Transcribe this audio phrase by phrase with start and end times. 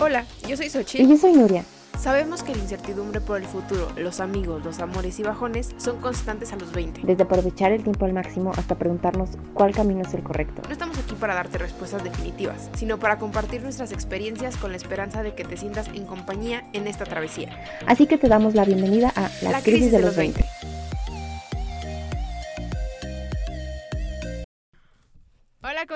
[0.00, 1.02] Hola, yo soy Sochi.
[1.02, 1.64] Y yo soy Nuria.
[1.98, 6.52] Sabemos que la incertidumbre por el futuro, los amigos, los amores y bajones son constantes
[6.52, 7.00] a los 20.
[7.02, 10.62] Desde aprovechar el tiempo al máximo hasta preguntarnos cuál camino es el correcto.
[10.64, 15.24] No estamos aquí para darte respuestas definitivas, sino para compartir nuestras experiencias con la esperanza
[15.24, 17.60] de que te sientas en compañía en esta travesía.
[17.84, 20.40] Así que te damos la bienvenida a La, crisis, de, los 20.
[20.40, 20.57] 20.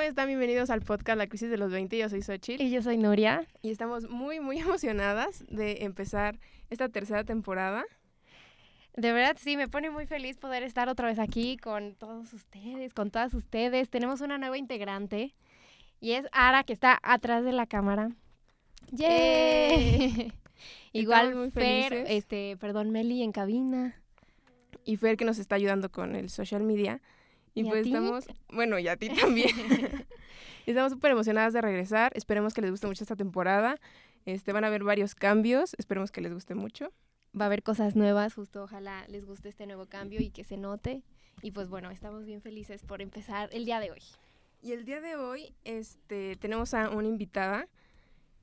[0.07, 0.27] Están?
[0.27, 1.97] Bienvenidos al podcast La Crisis de los 20.
[1.97, 2.61] Yo soy Xochitl.
[2.61, 3.47] Y yo soy Nuria.
[3.63, 6.39] Y estamos muy, muy emocionadas de empezar
[6.71, 7.85] esta tercera temporada.
[8.97, 12.95] De verdad, sí, me pone muy feliz poder estar otra vez aquí con todos ustedes,
[12.95, 13.91] con todas ustedes.
[13.91, 15.35] Tenemos una nueva integrante
[16.01, 18.11] y es Ara, que está atrás de la cámara.
[18.91, 20.33] ¡Yay!
[20.93, 23.95] Igual muy Fer, este, perdón, Meli en cabina.
[24.85, 27.01] Y Fer que nos está ayudando con el social media.
[27.55, 29.49] Y, pues estamos, bueno, y a ti también.
[30.67, 32.13] estamos súper emocionadas de regresar.
[32.15, 33.79] Esperemos que les guste mucho esta temporada.
[34.25, 35.75] Este, van a haber varios cambios.
[35.79, 36.93] Esperemos que les guste mucho.
[37.39, 40.59] Va a haber cosas nuevas, justo ojalá les guste este nuevo cambio y que se
[40.59, 41.03] note.
[41.41, 44.03] Y pues bueno, estamos bien felices por empezar el día de hoy.
[44.61, 47.69] Y el día de hoy este, tenemos a una invitada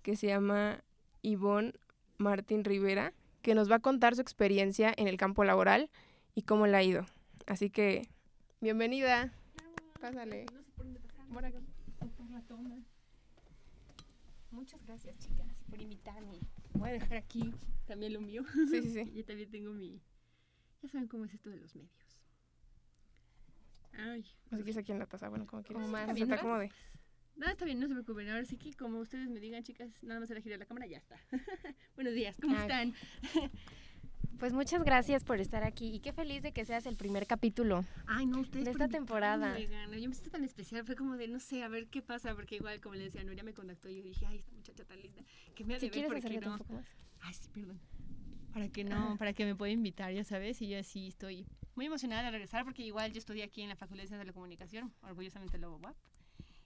[0.01, 0.83] que se llama
[1.21, 1.73] Ivonne
[2.17, 5.89] Martín Rivera, que nos va a contar su experiencia en el campo laboral
[6.35, 7.05] y cómo le ha ido.
[7.45, 8.09] Así que
[8.61, 9.31] Bienvenida.
[10.01, 10.45] Pásale.
[10.53, 11.25] No sé por dónde pasar.
[11.27, 12.83] Por la toma.
[14.51, 16.41] Muchas gracias, chicas, por invitarme.
[16.73, 17.53] Voy a dejar aquí
[17.87, 18.43] también lo mío.
[18.69, 19.11] Sí, sí, sí.
[19.15, 20.01] Yo también tengo mi...
[20.81, 22.21] Ya saben cómo es esto de los medios.
[23.93, 24.25] Ay.
[24.51, 25.29] Así que es aquí en la taza.
[25.29, 25.81] Bueno, como quieras.
[25.81, 26.17] Como más.
[26.17, 26.69] Se te acomode.
[27.37, 28.27] No, está bien, no se preocupen.
[28.27, 30.97] Ahora sí que como ustedes me digan, chicas, nada más a girar la cámara, ya
[30.97, 31.17] está.
[31.95, 32.93] Buenos días, ¿cómo están?
[34.39, 37.83] Pues muchas gracias por estar aquí y qué feliz de que seas el primer capítulo.
[38.07, 38.65] Ay, no, ustedes.
[38.65, 39.59] De esta temporada.
[39.59, 42.55] Yo me siento tan especial, fue como de no sé, a ver qué pasa, porque
[42.55, 45.23] igual, como le decía, Nuria me contactó y yo dije, ay, esta muchacha tan linda,
[45.55, 46.53] que me ha si quieres hacerle no.
[46.53, 46.85] un poco más.
[47.19, 47.79] Ay, sí, perdón.
[48.53, 51.45] Para que no, para que me pueda invitar, ya sabes, y yo así estoy
[51.75, 54.25] muy emocionada de regresar porque igual yo estudié aquí en la Facultad de Ciencias de
[54.25, 55.95] la Comunicación, orgullosamente lo WAP.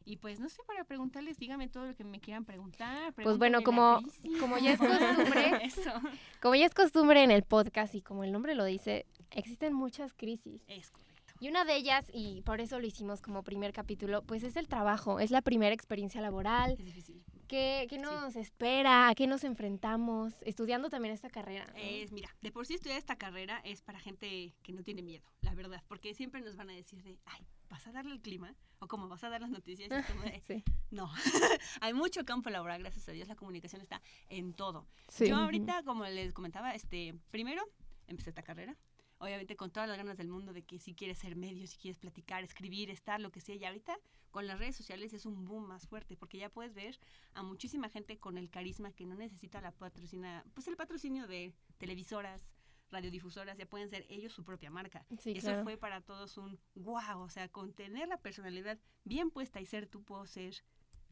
[0.05, 3.13] Y pues no sé, para preguntarles, dígame todo lo que me quieran preguntar.
[3.13, 4.01] Pues bueno, como,
[4.39, 5.61] como ya es costumbre,
[6.41, 10.13] como ya es costumbre en el podcast y como el nombre lo dice, existen muchas
[10.13, 10.61] crisis.
[10.67, 11.33] Es correcto.
[11.39, 14.67] Y una de ellas, y por eso lo hicimos como primer capítulo, pues es el
[14.67, 16.71] trabajo, es la primera experiencia laboral.
[16.71, 17.22] Es difícil.
[17.47, 19.09] ¿Qué, qué nos espera?
[19.09, 20.33] ¿A qué nos enfrentamos?
[20.41, 21.65] Estudiando también esta carrera.
[21.75, 25.23] Es, mira, de por sí estudiar esta carrera es para gente que no tiene miedo,
[25.41, 28.55] la verdad, porque siempre nos van a decir de, ay, ¿vas a darle el clima?
[28.79, 29.89] O como vas a dar las noticias.
[30.91, 31.11] No,
[31.81, 33.99] hay mucho campo laboral, gracias a Dios, la comunicación está
[34.29, 34.87] en todo.
[35.19, 37.63] Yo ahorita, como les comentaba, este, primero
[38.05, 38.77] empecé esta carrera,
[39.17, 41.97] obviamente con todas las ganas del mundo de que si quieres ser medio, si quieres
[41.97, 43.97] platicar, escribir, estar, lo que sea, y ahorita
[44.33, 46.99] con las redes sociales es un boom más fuerte, porque ya puedes ver
[47.35, 51.53] a muchísima gente con el carisma que no necesita la patrocina, pues el patrocinio de
[51.77, 52.51] televisoras,
[52.89, 55.05] radiodifusoras ya pueden ser ellos su propia marca.
[55.23, 59.67] Eso fue para todos un wow, o sea, con tener la personalidad bien puesta y
[59.67, 60.55] ser tú puedo ser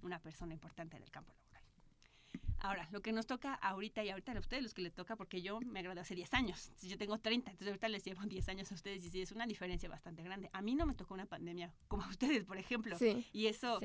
[0.01, 1.50] una persona importante en el campo laboral.
[2.63, 5.41] Ahora, lo que nos toca ahorita y ahorita a ustedes, los que les toca, porque
[5.41, 8.71] yo me gradué hace 10 años, yo tengo 30, entonces ahorita les llevo 10 años
[8.71, 10.47] a ustedes y sí, es una diferencia bastante grande.
[10.53, 12.95] A mí no me tocó una pandemia como a ustedes, por ejemplo,
[13.33, 13.79] y eso...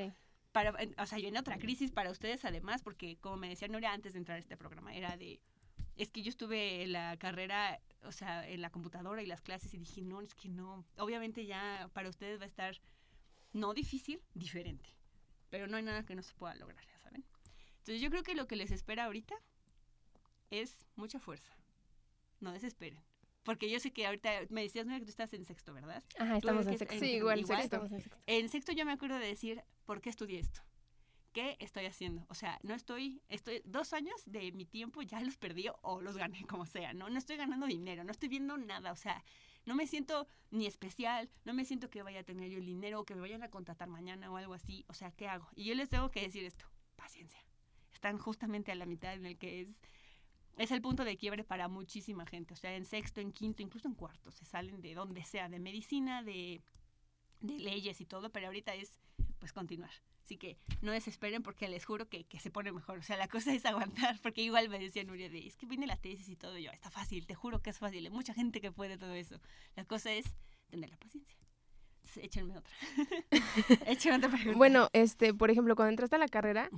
[0.53, 3.93] Para, o sea, yo en otra crisis para ustedes además, porque como me decía Nuria
[3.93, 5.39] antes de entrar a este programa, era de,
[5.97, 9.75] es que yo estuve en la carrera, o sea, en la computadora y las clases
[9.75, 10.87] y dije, no, es que no.
[10.97, 12.81] Obviamente ya para ustedes va a estar,
[13.53, 14.89] no difícil, diferente.
[15.51, 16.85] Pero no hay nada que no se pueda lograr.
[17.87, 19.37] Entonces yo creo que lo que les espera ahorita
[20.51, 21.57] es mucha fuerza.
[22.41, 23.01] No desesperen.
[23.45, 26.03] Porque yo sé que ahorita me decías, que tú estás en sexto, ¿verdad?
[26.19, 26.99] Ajá, estamos en sexto.
[26.99, 27.89] Sí, igual, igual sexto.
[28.27, 30.63] En sexto yo me acuerdo de decir, ¿por qué estudié esto?
[31.33, 32.27] ¿qué estoy haciendo?
[32.29, 36.17] O sea, no estoy, estoy, dos años de mi tiempo ya los perdí o los
[36.17, 37.09] gané, como sea, ¿no?
[37.09, 39.23] No estoy ganando dinero, no estoy viendo nada, o sea,
[39.65, 43.01] no me siento ni especial, no me siento que vaya a tener yo el dinero
[43.01, 45.47] o que me vayan a contratar mañana o algo así, o sea, ¿qué hago?
[45.55, 46.65] Y yo les tengo que decir esto,
[46.97, 47.46] paciencia.
[48.07, 49.81] Están justamente a la mitad en el que es,
[50.59, 53.89] es el punto de quiebre para muchísima gente, o sea, en sexto, en quinto, incluso
[53.89, 56.63] en cuarto, se salen de donde sea, de medicina, de,
[57.41, 58.97] de leyes y todo, pero ahorita es,
[59.41, 59.91] pues, continuar.
[60.23, 62.99] Así que no desesperen porque les juro que, se pone mejor.
[62.99, 65.89] O sea, la cosa es aguantar, porque igual me decía Nuria de, es que viene
[65.89, 66.57] la tesis y todo.
[66.59, 68.05] yo, está fácil, te juro que es fácil.
[68.05, 69.41] Hay mucha gente que puede todo eso.
[69.75, 70.27] La cosa es
[70.69, 71.37] tener la paciencia.
[71.97, 72.73] Entonces, échenme otra.
[73.87, 74.57] échenme otra pregunta.
[74.57, 76.71] Bueno, este, por ejemplo, cuando entraste a la carrera,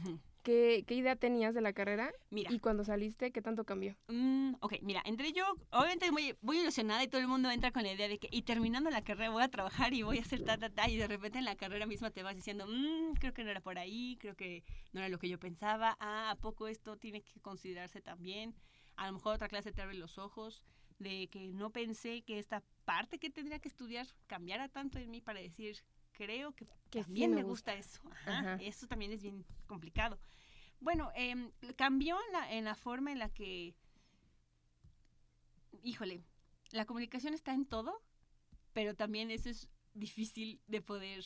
[0.49, 2.11] ¿qué, qué idea tenías de la carrera?
[2.31, 2.51] Mira.
[2.51, 3.95] Y cuando saliste, ¿qué tanto cambió?
[4.09, 7.83] Mm, ok, mira, entré yo, obviamente muy, muy ilusionada y todo el mundo entra con
[7.83, 10.43] la idea de que, y terminando la carrera voy a trabajar y voy a hacer
[10.45, 13.35] ta, ta, ta, y de repente en la carrera misma te vas diciendo, mmm, creo
[13.35, 14.65] que no era por ahí, creo que
[14.95, 18.55] no era lo que yo pensaba, ah, ¿a poco esto tiene que considerarse también?
[18.97, 20.65] A lo mejor otra clase te abre los ojos
[20.99, 25.21] de que no pensé que esta parte que tendría que estudiar cambiara tanto en mí
[25.21, 25.77] para decir,
[26.13, 28.01] creo que, Que sí también me me gusta, eso.
[28.11, 28.59] Ajá, Ajá.
[28.63, 30.19] Eso también es bien complicado.
[30.81, 33.75] Bueno, em, cambió en la, en la forma en la que,
[35.83, 36.23] híjole,
[36.71, 38.03] la comunicación está en todo,
[38.73, 41.25] pero también eso es difícil de poder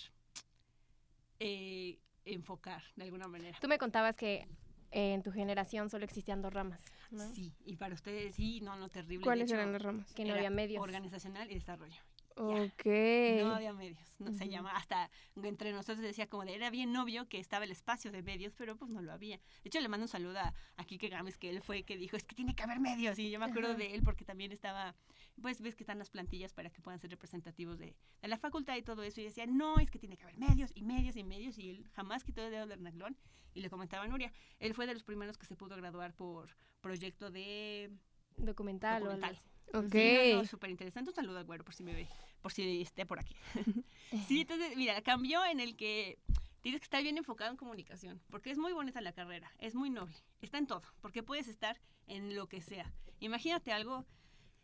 [1.40, 3.58] eh, enfocar de alguna manera.
[3.60, 4.48] Tú me contabas que
[4.90, 7.28] eh, en tu generación solo existían dos ramas, ¿no?
[7.34, 9.24] Sí, y para ustedes sí, no, no, terrible.
[9.24, 10.12] ¿Cuáles hecho, eran las ramas?
[10.14, 10.82] Que no era había medios.
[10.82, 12.00] Organizacional y desarrollo.
[12.42, 12.86] Ok.
[12.86, 14.52] No había medios, no se Ujú.
[14.52, 15.10] llama, hasta
[15.42, 18.76] entre nosotros decía como de, era bien obvio que estaba el espacio de medios, pero
[18.76, 19.36] pues no lo había.
[19.36, 22.16] De hecho, le mando un saludo a, a Kike Gámez, que él fue que dijo,
[22.16, 24.96] es que tiene que haber medios, y yo me acuerdo de él porque también estaba,
[25.40, 28.76] pues ves que están las plantillas para que puedan ser representativos de, de la facultad
[28.76, 31.22] y todo eso, y decía, no, es que tiene que haber medios, y medios, y
[31.22, 33.16] medios, y él jamás quitó el dedo del renglón,
[33.54, 36.56] y le comentaba a Nuria, él fue de los primeros que se pudo graduar por
[36.80, 37.90] proyecto de
[38.36, 39.40] Documental, o algo.
[39.74, 39.92] Ok.
[39.92, 41.10] Sí, no, no, súper interesante.
[41.10, 42.08] Un saludo al güero por si me ve,
[42.42, 43.34] por si esté por aquí.
[44.28, 46.18] sí, entonces, mira, cambió en el que
[46.60, 49.90] tienes que estar bien enfocado en comunicación, porque es muy bonita la carrera, es muy
[49.90, 52.92] noble, está en todo, porque puedes estar en lo que sea.
[53.20, 54.04] Imagínate algo,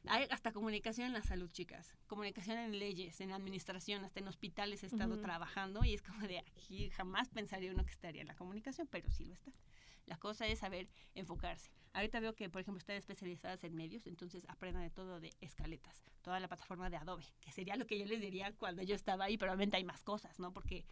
[0.08, 4.82] hay hasta comunicación en la salud, chicas, comunicación en leyes, en administración, hasta en hospitales
[4.82, 5.22] he estado Ujú.
[5.22, 9.10] trabajando y es como de aquí jamás pensaría uno que estaría en la comunicación, pero
[9.10, 9.52] sí lo está.
[10.06, 11.70] La cosa es saber enfocarse.
[11.92, 16.02] Ahorita veo que, por ejemplo, están especializadas en medios, entonces aprendan de todo de escaletas,
[16.22, 19.24] toda la plataforma de Adobe, que sería lo que yo les diría cuando yo estaba
[19.24, 20.52] ahí, pero obviamente hay más cosas, ¿no?
[20.52, 20.86] Porque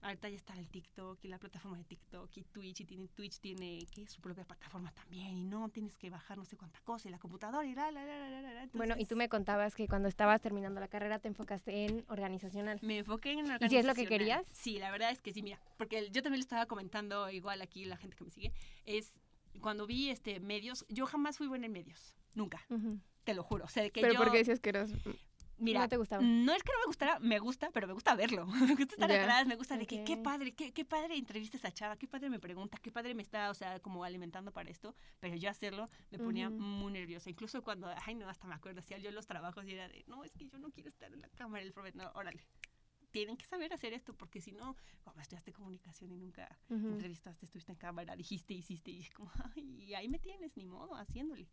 [0.00, 3.40] ahorita ya está el TikTok y la plataforma de TikTok y Twitch, y tiene, Twitch
[3.40, 7.08] tiene que su propia plataforma también, y no tienes que bajar no sé cuánta cosa,
[7.08, 8.68] y la computadora, y la, la, la, la, la.
[8.72, 12.78] Bueno, y tú me contabas que cuando estabas terminando la carrera te enfocaste en organizacional.
[12.82, 14.08] Me enfoqué en ¿Y si es lo que organizacional.
[14.08, 14.46] querías?
[14.52, 17.84] Sí, la verdad es que sí, mira, porque yo también lo estaba comentando igual aquí
[17.84, 18.52] la gente que me sigue,
[18.84, 19.20] es
[19.60, 22.64] cuando vi este medios, yo jamás fui buena en medios, nunca,
[23.24, 24.92] te lo juro, o sea, que Pero yo ¿por qué decías que eras...?
[25.58, 26.22] Mira, No te gustaba.
[26.22, 28.46] no es que no me gustara, me gusta, pero me gusta verlo.
[28.72, 29.22] Me gusta estar Ya.
[29.22, 32.06] atrás, me gusta de que qué padre, qué, qué padre entrevista a esa chava, qué
[32.06, 34.94] padre me pregunta, qué padre me está, o sea, como alimentando para esto.
[35.20, 36.58] Pero yo hacerlo me ponía Ujú.
[36.60, 37.28] muy nerviosa.
[37.30, 40.22] Incluso cuando, ay, no, hasta me acuerdo, hacía yo los trabajos y era de, no,
[40.24, 41.62] es que yo no quiero estar en la cámara.
[41.62, 42.46] El profe, no, órale.
[43.10, 46.88] Tienen que saber hacer esto, porque si no, como estudiaste comunicación y nunca Ujú.
[46.88, 50.94] entrevistaste, estuviste en cámara, dijiste, hiciste, y como, ay, y ahí me tienes, ni modo,
[50.94, 51.48] haciéndole.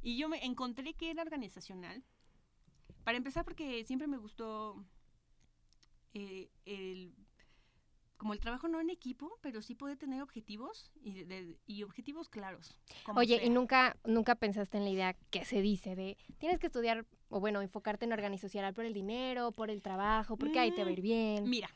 [0.00, 2.04] Y yo me encontré que era organizacional.
[3.04, 4.84] Para empezar, porque siempre me gustó
[6.14, 7.14] eh, el,
[8.16, 12.28] como el trabajo no en equipo, pero sí poder tener objetivos y, de- y objetivos
[12.28, 12.78] claros.
[13.14, 13.46] Oye, sea.
[13.46, 17.40] ¿y nunca, nunca pensaste en la idea que se dice de tienes que estudiar o
[17.40, 20.92] bueno, enfocarte en organizacional por el dinero, por el trabajo, porque ahí te va a
[20.92, 21.48] ir bien?
[21.48, 21.68] Mira,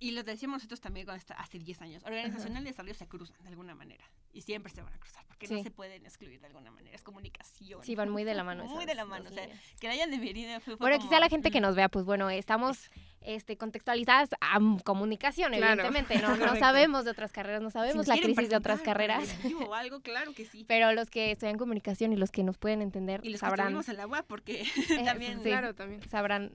[0.00, 2.02] y lo decíamos nosotros también cuando está- hace 10 años.
[2.04, 4.04] Organizacional y desarrollo se cruzan de alguna manera.
[4.32, 6.94] Y siempre se van a cruzar, porque no se pueden excluir de alguna manera.
[6.96, 7.82] Es comunicación.
[7.84, 8.64] Sí, van muy de la mano.
[8.64, 9.28] Muy esas de la mano.
[9.28, 9.60] O sea, líneas.
[9.80, 11.76] que la hayan de venir fue, fue Bueno, como, quizá la gente que mm, nos
[11.76, 15.82] vea, pues bueno, estamos este, contextualizadas a comunicación, Claro.
[15.82, 16.18] evidentemente.
[16.22, 19.36] No, sabemos de otras carreras, no sabemos la crisis de otras carreras.
[19.66, 20.64] o algo, claro que sí.
[20.68, 23.66] Pero los que estudian comunicación y los que nos pueden entender Y los que sabrán,
[23.66, 25.44] estuvimos en la UAP, porque Eh, también sí.
[25.50, 26.00] Claro, también.
[26.08, 26.52] sabrán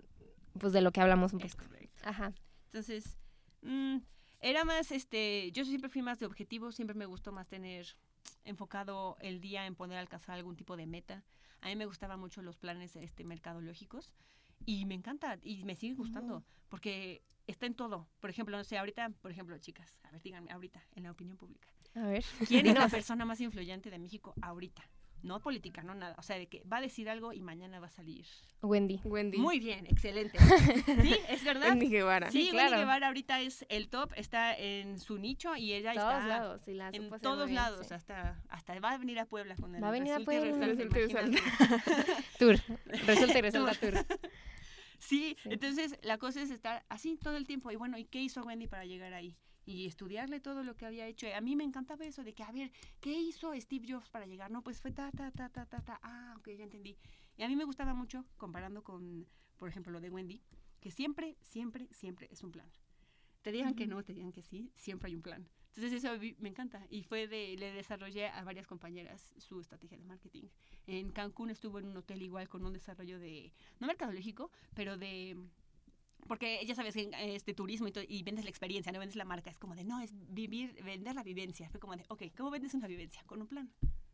[0.58, 1.68] pues de lo que hablamos un es poco.
[1.70, 2.02] correcto.
[2.06, 2.34] Ajá.
[2.68, 3.18] Entonces,
[3.66, 3.98] mm,
[4.42, 7.98] era más, este, yo siempre fui más de objetivos, siempre me gustó más tener
[8.44, 11.24] enfocado el día en poder alcanzar algún tipo de meta.
[11.62, 14.14] A mí me gustaban mucho los planes este, mercadológicos
[14.66, 18.08] y me encanta y me sigue gustando porque está en todo.
[18.20, 21.38] Por ejemplo, no sé, ahorita, por ejemplo, chicas, a ver, díganme, ahorita, en la opinión
[21.38, 21.68] pública.
[21.96, 22.24] A ver.
[22.48, 24.84] ¿Quién es la persona más influyente de México ahorita?
[25.26, 26.16] No política, no nada.
[26.18, 28.26] O sea, de que va a decir algo y mañana va a salir.
[28.62, 29.00] Wendy.
[29.04, 29.38] Wendy.
[29.38, 30.38] Muy bien, excelente.
[31.02, 31.70] Sí, es verdad.
[31.70, 32.32] Wendy Guevara.
[32.32, 32.78] Sí, Sí, Wendy claro.
[32.78, 36.68] Guevara ahorita es el top, está en su nicho y ella todos está lados.
[36.68, 37.94] y la en todos muy bien, lados, sí.
[37.94, 40.66] hasta hasta va a venir a Puebla con el Va a venir a Puebla.
[40.66, 41.08] Resulta y.
[42.40, 42.60] Tour.
[43.06, 43.94] Resulta y resulta tour.
[45.00, 45.50] Sí, Sí.
[45.52, 48.68] entonces la cosa es estar así todo el tiempo y bueno, ¿y qué hizo Wendy
[48.68, 49.36] para llegar ahí?
[49.66, 51.28] Y estudiarle todo lo que había hecho.
[51.36, 54.52] A mí me encantaba eso de que, a ver, ¿qué hizo Steve Jobs para llegar?
[54.52, 56.00] No, pues fue ta, ta, ta, ta, ta, ta.
[56.04, 56.96] Ah, ok, ya entendí.
[57.38, 60.42] Y a mí me gustaba mucho, comparando con, por ejemplo, lo de Wendy,
[60.80, 62.70] que siempre, siempre, siempre es un plan.
[63.42, 65.48] Te digan que no, te digan que sí, siempre hay un plan.
[65.76, 66.88] Entonces eso a mí me encanta.
[66.90, 70.46] Y fue de, le desarrollé a varias compañeras su estrategia de marketing.
[70.88, 75.38] En Cancún estuvo en un hotel igual con un desarrollo de, no mercadológico, pero de
[76.28, 79.50] porque ya sabes que este turismo y, y, vendes la experiencia, no vendes la marca,
[79.50, 81.70] es como de, no, es vivir, vender la vivencia.
[81.70, 83.24] Fue como de, ok, ¿cómo vendes una vivencia?
[83.26, 83.72] Con un plan,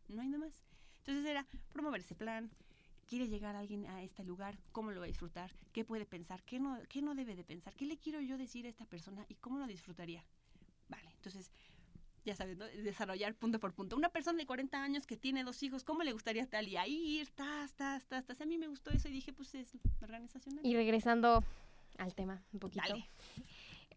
[0.08, 0.62] no hay nada más.
[0.98, 2.50] Entonces era promover ese plan,
[3.06, 6.60] quiere llegar alguien a este lugar, cómo lo va a disfrutar, qué puede pensar, qué
[6.60, 9.34] no, qué no debe de pensar, qué le quiero yo decir a esta persona y
[9.34, 10.24] cómo lo disfrutaría.
[10.88, 11.50] Vale, entonces,
[12.24, 13.96] ya sabes, desarrollar punto por punto.
[13.96, 16.68] Una persona de 40 años que tiene dos hijos, ¿cómo le gustaría tal?
[16.68, 18.40] Y ahí ir, tas, tas, tas, tas.
[18.40, 20.64] A mí me gustó eso y dije, pues es organizacional.
[20.64, 21.42] Y regresando
[21.98, 22.86] al tema un poquito.
[22.88, 23.08] Dale.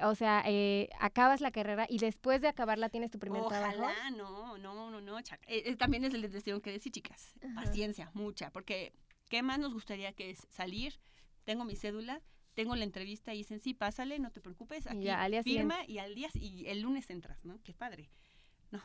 [0.01, 4.15] O sea, eh, acabas la carrera y después de acabarla tienes tu primer Ojalá, trabajo.
[4.17, 5.19] no, no, no, no.
[5.19, 7.33] Eh, eh, también es el que decir, chicas.
[7.55, 8.93] Paciencia, mucha, porque
[9.29, 10.99] ¿qué más nos gustaría que es salir?
[11.45, 12.21] Tengo mi cédula,
[12.55, 15.07] tengo la entrevista y dicen, sí, pásale, no te preocupes, aquí
[15.43, 17.61] firma y al día y el lunes entras, ¿no?
[17.63, 18.09] Qué padre.
[18.71, 18.81] No.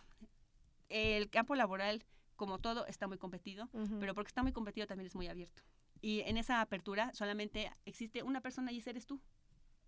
[0.89, 2.05] El campo laboral,
[2.37, 5.63] como todo, está muy competido, pero porque está muy competido también es muy abierto.
[6.01, 9.21] Y en esa apertura solamente existe una persona y ese eres tú.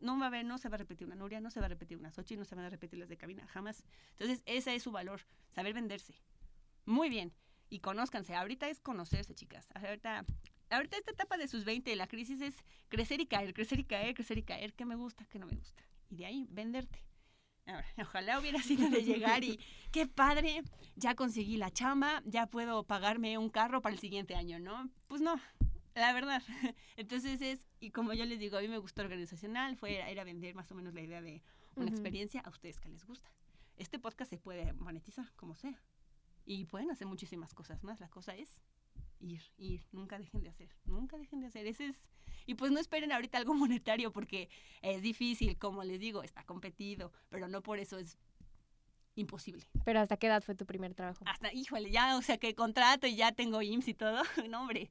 [0.01, 1.69] No va a haber, no se va a repetir una Nuria, no se va a
[1.69, 3.85] repetir una Sochi, no se van a repetir las de cabina, jamás.
[4.13, 6.15] Entonces, ese es su valor, saber venderse.
[6.85, 7.33] Muy bien.
[7.69, 8.35] Y conózcanse.
[8.35, 9.69] Ahorita es conocerse, chicas.
[9.75, 10.27] Ahorita,
[10.71, 12.57] ahorita esta etapa de sus 20, la crisis es
[12.89, 14.75] crecer y caer, crecer y caer, crecer y caer.
[14.75, 15.25] ¿Qué me gusta?
[15.27, 15.83] ¿Qué no me gusta?
[16.11, 17.03] Y de ahí, venderte.
[17.67, 19.59] Ahora, ojalá hubiera sido de llegar y
[19.91, 20.63] qué padre,
[20.97, 24.91] ya conseguí la chamba, ya puedo pagarme un carro para el siguiente año, ¿no?
[25.07, 25.41] Pues no,
[25.95, 26.43] la verdad.
[26.97, 30.55] Entonces es, y como yo les digo, a mí me gustó organizacional, fue era, vender
[30.55, 31.43] más o menos la idea de
[31.75, 33.31] una experiencia a ustedes que les gusta.
[33.77, 35.81] Este podcast se puede monetizar, como sea.
[36.45, 38.01] Y pueden hacer muchísimas cosas más.
[38.01, 38.61] La cosa es
[39.21, 39.83] ir, ir.
[39.93, 40.75] Nunca dejen de hacer.
[40.85, 41.67] Nunca dejen de hacer.
[41.67, 41.97] Ese es.
[42.47, 44.49] Y pues no esperen ahorita algo monetario porque
[44.83, 48.19] es difícil, como les digo, está competido, pero no por eso es
[49.15, 49.67] imposible.
[49.85, 51.25] Pero ¿hasta qué edad fue tu primer trabajo?
[51.27, 54.23] Hasta, híjole, ya, o sea, que contrato y ya tengo IMSS y todo.
[54.49, 54.91] no, hombre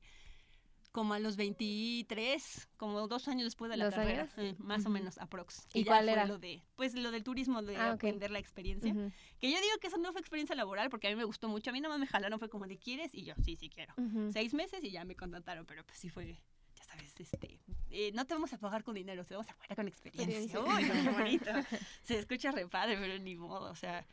[0.92, 5.18] como a los 23, como dos años después de la carrera, eh, más o menos
[5.18, 5.68] aprox.
[5.74, 6.26] ¿Y cuál era?
[6.26, 8.94] Lo de, pues lo del turismo, de ah, aprender la experiencia.
[9.40, 11.70] Que yo digo que eso no fue experiencia laboral porque a mí me gustó mucho.
[11.70, 13.94] A mí nada más me jalaron, fue como de quieres y yo, sí, sí quiero.
[14.32, 16.40] Seis meses y ya me contrataron, pero pues sí fue,
[16.76, 19.76] ya sabes, este, eh, no te vamos a pagar con dinero, te vamos a pagar
[19.76, 20.60] con experiencia.
[20.60, 21.52] Uy, qué bonito.
[22.02, 24.06] Se escucha re padre, pero ni modo, o sea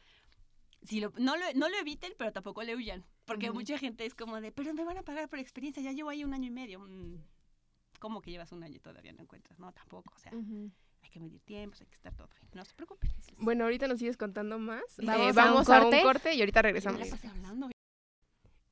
[0.82, 3.04] si lo, no, lo, no lo eviten, pero tampoco le huyan.
[3.28, 6.08] Porque mucha gente es como de, pero me van a pagar por experiencia, ya llevo
[6.08, 6.80] ahí un año y medio.
[6.80, 7.18] Mm,
[8.00, 9.58] ¿Cómo que llevas un año y todavía no encuentras?
[9.58, 12.49] No, tampoco, o sea, hay que medir tiempos, hay que estar todo bien.
[12.54, 13.11] No se preocupen.
[13.38, 14.82] Bueno, ahorita nos sigues contando más.
[15.02, 15.37] Vamos,
[15.68, 16.35] a, un, corte?
[16.35, 17.00] y ahorita regresamos.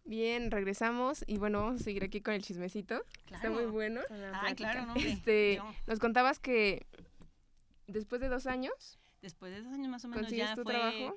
[0.04, 3.04] Bien, regresamos y bueno, vamos a seguir aquí con el chismecito.
[3.30, 4.00] Está muy bueno.
[4.32, 6.86] Ah, claro, no, este, Nos contabas que
[7.88, 8.98] después de dos años.
[9.20, 10.72] Después de dos años más o menos ya tu fue...
[10.72, 11.14] trabajo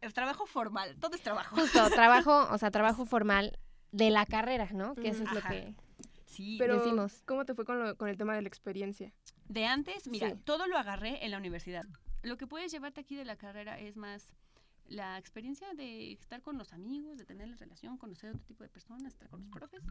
[0.00, 1.56] el trabajo formal, todo es trabajo.
[1.56, 3.58] Justo, trabajo, o sea, trabajo formal
[3.90, 4.94] de la carrera, ¿no?
[4.94, 5.74] Que eso es lo que
[6.26, 7.22] sí, pero decimos.
[7.26, 9.12] ¿Cómo te fue con, con el tema de la experiencia?
[9.48, 11.84] De antes, mira, todo lo agarré en la universidad.
[12.22, 14.32] Lo que puedes llevarte aquí de la carrera es más
[14.92, 18.68] la experiencia de estar con los amigos, de tener la relación, conocer otro tipo de
[18.68, 19.82] personas, estar con los profes.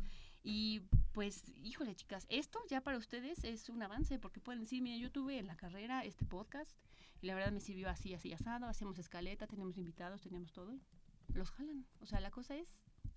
[0.44, 0.82] Y
[1.12, 5.12] pues, híjole, chicas, esto ya para ustedes es un avance, porque pueden decir, mira, yo
[5.12, 6.78] tuve en la carrera este podcast,
[7.20, 10.82] y la verdad me sirvió así, así asado, hacíamos escaleta, teníamos invitados, teníamos todo, y
[11.34, 11.86] los jalan.
[12.00, 12.68] O sea, la cosa es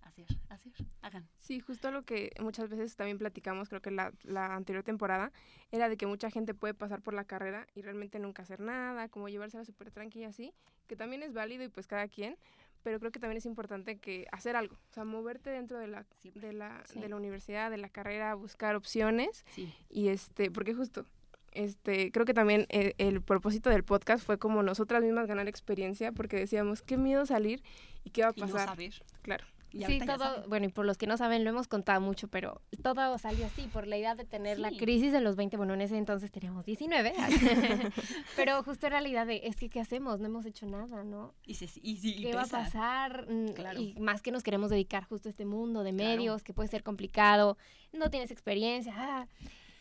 [0.04, 1.28] hacer, hacer, hagan.
[1.38, 5.32] Sí, justo lo que muchas veces también platicamos, creo que la, la anterior temporada,
[5.72, 9.08] era de que mucha gente puede pasar por la carrera y realmente nunca hacer nada,
[9.08, 10.52] como llevársela súper tranquila así,
[10.86, 12.36] que también es válido y pues cada quien,
[12.82, 16.06] pero creo que también es importante que hacer algo, o sea, moverte dentro de la,
[16.34, 19.44] de la, de la universidad, de la carrera, buscar opciones
[19.88, 21.06] y este, porque justo
[21.52, 26.36] este, creo que también el, propósito del podcast fue como nosotras mismas ganar experiencia, porque
[26.36, 27.62] decíamos, qué miedo salir
[28.02, 28.68] y qué va a pasar.
[28.68, 29.02] saber.
[29.22, 29.46] Claro
[29.86, 33.18] sí, todo, bueno, y por los que no saben, lo hemos contado mucho, pero todo
[33.18, 35.96] salió así, por la idea de tener la crisis de los 20, bueno, en ese
[35.96, 37.12] entonces teníamos 19,
[38.36, 40.20] pero justo era la idea de, es que, ¿qué hacemos?
[40.20, 41.34] No hemos hecho nada, ¿no?
[41.46, 43.26] Y, y, ¿Qué va a pasar?
[43.28, 46.68] Mm, y más que nos queremos dedicar justo a este mundo de medios, que puede
[46.68, 47.56] ser complicado,
[47.92, 49.26] no tienes experiencia, ah,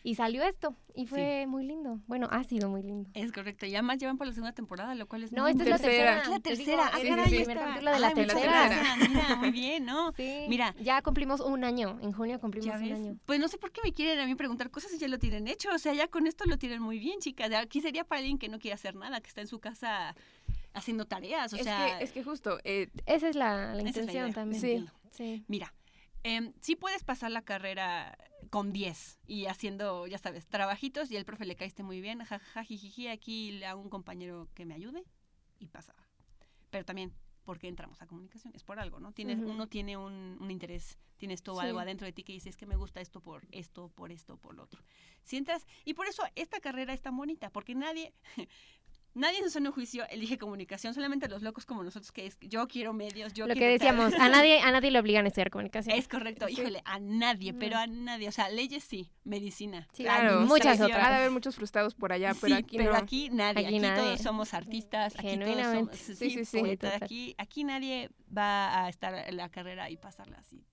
[0.06, 1.98] y salió esto y fue muy lindo.
[2.06, 3.08] Bueno, ha sido muy lindo.
[3.14, 3.64] Es correcto.
[3.64, 6.20] Ya más llevan por la segunda temporada, lo cual es No, esta es la tercera.
[6.20, 6.90] Es la tercera.
[6.92, 8.96] Ah, es el primer capítulo de la tercera.
[9.08, 10.12] Mira, muy bien, ¿no?
[10.12, 10.44] Sí.
[10.46, 10.74] Mira.
[10.78, 11.98] Ya cumplimos un año.
[12.02, 13.16] En junio cumplimos un año.
[13.24, 15.48] Pues no sé por qué me quieren a mí preguntar cosas si ya lo tienen
[15.48, 15.70] hecho.
[15.74, 17.50] O sea, ya con esto lo tienen muy bien, chicas.
[17.54, 20.14] Aquí sería para alguien que no quiere hacer nada, que está en su casa
[20.74, 21.50] haciendo tareas.
[21.54, 21.96] O es sea.
[21.98, 22.58] Que, es que justo.
[22.64, 24.60] Eh, esa es la, intención también.
[24.60, 24.86] Sí.
[25.12, 25.44] sí.
[25.48, 25.72] Mira,
[26.24, 28.18] eh, sí puedes pasar la carrera
[28.54, 32.64] con 10 y haciendo, ya sabes, trabajitos y el profe le caíste muy bien, jajaja,
[33.10, 35.02] aquí le hago un compañero que me ayude
[35.58, 36.06] y pasaba.
[36.70, 37.12] Pero también
[37.44, 38.54] por qué entramos a comunicación.
[38.54, 39.10] Es por algo, ¿no?
[39.10, 42.64] Tienes, Uno tiene un, un, interés, tienes todo algo adentro de ti que dices que
[42.64, 44.84] me gusta esto por esto, por esto, por lo otro.
[45.24, 48.14] Si entras, y por eso esta carrera es tan bonita, porque nadie,
[49.14, 52.66] Nadie en su sano juicio elige comunicación, solamente los locos como nosotros, que es yo
[52.66, 55.96] quiero medios, yo Lo que decíamos, a nadie, a nadie le obligan a estudiar comunicación.
[55.96, 58.28] Es correcto, híjole, a nadie, pero a nadie.
[58.28, 59.86] O sea, leyes sí, medicina.
[59.94, 60.98] claro, muchas otras.
[60.98, 63.66] Va a haber muchos frustrados por allá, pero aquí pero aquí nadie.
[63.66, 69.14] Aquí, todos somos artistas, aquí todos somos sí, sí, aquí, aquí nadie va a estar
[69.14, 70.64] en la carrera y pasarla así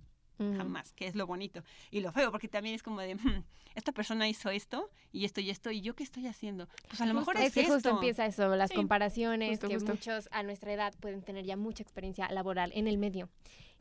[0.58, 1.64] jamás, que es lo bonito.
[1.90, 3.44] Y lo feo, porque también es como de, hmm,
[3.76, 6.68] esta persona hizo esto y esto y esto, y yo qué estoy haciendo.
[6.88, 10.74] Pues a lo mejor es, que justo empieza eso, las comparaciones, que muchos a nuestra
[10.74, 13.30] edad pueden tener ya mucha experiencia laboral en el medio.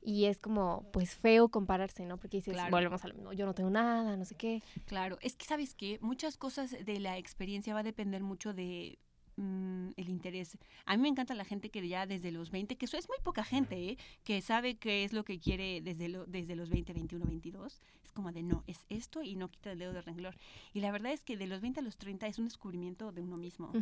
[0.03, 2.17] Y es como, pues, feo compararse, ¿no?
[2.17, 4.63] Porque dices, volvemos a lo mismo, yo no tengo nada, no sé qué.
[4.87, 5.99] Claro, es que, ¿sabes qué?
[6.01, 8.99] Muchas cosas de la experiencia va a depender mucho de
[9.41, 10.59] Mm, el interés.
[10.85, 13.17] A mí me encanta la gente que ya desde los 20, que eso es muy
[13.23, 13.99] poca gente, ¿eh?
[14.23, 17.81] que sabe qué es lo que quiere desde, lo, desde los 20, 21, 22.
[18.05, 20.37] Es como de no, es esto y no quita el dedo de renglor.
[20.75, 23.23] Y la verdad es que de los 20 a los 30 es un descubrimiento de
[23.23, 23.73] uno mismo.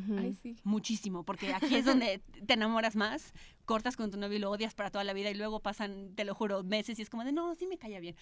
[0.62, 3.34] Muchísimo, porque aquí es donde te enamoras más,
[3.64, 6.24] cortas con tu novio y lo odias para toda la vida y luego pasan, te
[6.24, 8.14] lo juro, meses y es como de no, sí me calla bien.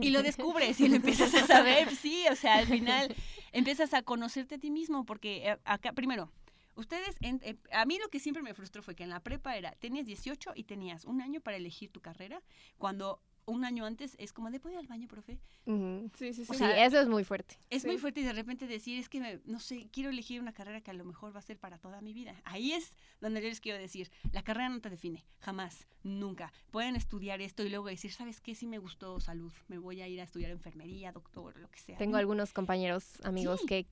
[0.00, 3.14] Y lo descubres y lo empiezas a saber, sí, o sea, al final
[3.52, 6.32] empiezas a conocerte a ti mismo, porque eh, acá, primero,
[6.74, 9.72] ustedes, eh, a mí lo que siempre me frustró fue que en la prepa era,
[9.72, 12.42] tenías 18 y tenías un año para elegir tu carrera,
[12.78, 15.38] cuando un año antes es como de, ¿puedo ir al baño, profe?
[15.66, 16.46] Sí, sí, sí.
[16.48, 17.58] O sea, eso es muy fuerte.
[17.70, 20.80] Es muy fuerte y de repente decir, es que, no sé, quiero elegir una carrera
[20.80, 22.34] que a lo mejor va a ser para toda mi vida.
[22.44, 26.52] Ahí es donde yo les quiero decir, la carrera no te define, jamás, nunca.
[26.70, 28.54] Pueden estudiar esto y luego decir, ¿sabes qué?
[28.54, 31.98] Si me gustó salud, me voy a ir a estudiar enfermería, doctor, lo que sea.
[31.98, 33.86] Tengo algunos compañeros, amigos que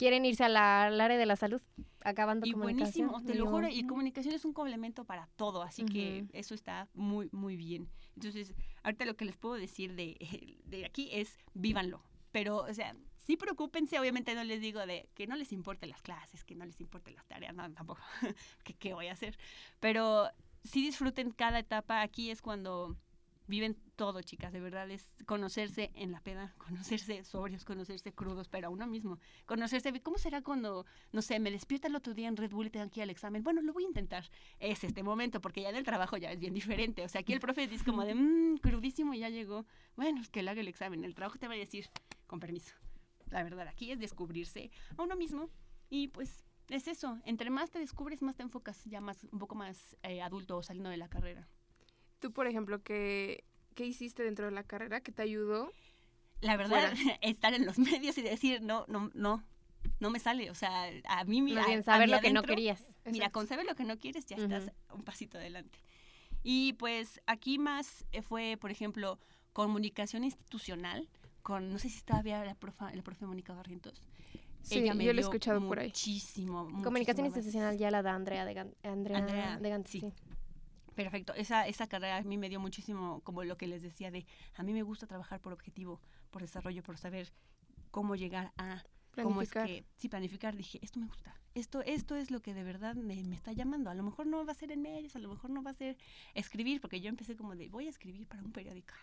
[0.00, 1.60] quieren irse al área de la salud,
[2.00, 6.24] acabando y buenísimo, te lo juro, y comunicación es un complemento para todo, así que
[6.32, 7.86] eso está muy, muy bien.
[8.14, 10.16] Entonces, ahorita lo que les puedo decir de,
[10.64, 12.02] de aquí es, vívanlo,
[12.32, 16.00] pero, o sea, sí preocúpense, obviamente no les digo de que no les importen las
[16.00, 18.00] clases, que no les importen las tareas, no, tampoco,
[18.64, 19.36] que qué voy a hacer,
[19.80, 20.30] pero
[20.64, 22.96] sí disfruten cada etapa, aquí es cuando
[23.50, 28.68] viven todo, chicas, de verdad es conocerse en la peda, conocerse sobrios, conocerse crudos, pero
[28.68, 32.36] a uno mismo, conocerse, ¿cómo será cuando, no sé, me despierta el otro día en
[32.36, 33.42] Red Bull y tengo aquí el examen?
[33.42, 34.24] Bueno, lo voy a intentar,
[34.58, 37.34] es este momento, porque ya en el trabajo ya es bien diferente, o sea, aquí
[37.34, 40.68] el profe dice como de, mmm, crudísimo, ya llegó, bueno, es que le haga el
[40.68, 41.90] examen, el trabajo te va a decir,
[42.26, 42.74] con permiso,
[43.28, 45.50] la verdad, aquí es descubrirse a uno mismo
[45.88, 49.56] y pues es eso, entre más te descubres, más te enfocas ya más, un poco
[49.56, 51.48] más eh, adulto saliendo de la carrera.
[52.20, 55.72] Tú, por ejemplo, ¿qué, ¿qué hiciste dentro de la carrera que te ayudó?
[56.40, 59.42] La verdad, estar en los medios y decir, no, no, no,
[59.98, 60.50] no me sale.
[60.50, 61.66] O sea, a mí, mira.
[61.66, 62.82] Bien, saber lo que no querías.
[63.04, 65.78] Mira, con saber lo que no quieres ya estás un pasito adelante.
[66.42, 69.18] Y pues aquí más eh, fue, por ejemplo,
[69.52, 71.08] comunicación institucional,
[71.42, 74.00] con, no sé si todavía la profe, la profe Mónica Barrientos.
[74.62, 75.88] Sí, Ella me yo lo he escuchado por ahí.
[75.88, 76.68] Muchísimo.
[76.82, 80.12] Comunicación institucional ya la da Andrea de, Andrea, Andrea de Gant, sí.
[80.94, 81.34] Perfecto.
[81.34, 84.62] Esa, esa carrera a mí me dio muchísimo, como lo que les decía, de a
[84.62, 86.00] mí me gusta trabajar por objetivo,
[86.30, 87.32] por desarrollo, por saber
[87.90, 88.82] cómo llegar a...
[89.22, 92.62] Cómo es que, sí, planificar, dije, esto me gusta, esto, esto es lo que de
[92.62, 93.90] verdad me, me, está llamando.
[93.90, 95.74] A lo mejor no va a ser en medios, a lo mejor no va a
[95.74, 95.98] ser
[96.34, 98.94] escribir, porque yo empecé como de, voy a escribir para un periódico.